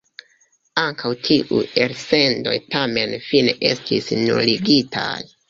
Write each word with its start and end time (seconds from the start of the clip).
Ankaŭ 0.83 1.11
tiuj 1.27 1.61
elsendoj 1.83 2.55
tamen 2.77 3.15
fine 3.27 3.55
estis 3.75 4.11
nuligitaj. 4.25 5.09